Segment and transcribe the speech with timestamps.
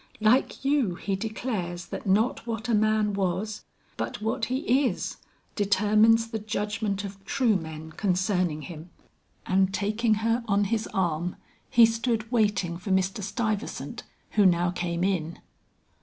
[0.19, 3.65] Like you he declares that not what a man was,
[3.97, 5.17] but what he is,
[5.55, 8.89] determines the judgment of true men concerning him."
[9.45, 11.35] And taking her on his arm,
[11.69, 13.21] he stood waiting for Mr.
[13.21, 14.01] Stuyvesant
[14.31, 15.37] who now came in.